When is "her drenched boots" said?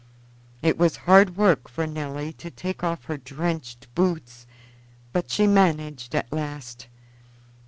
3.03-4.47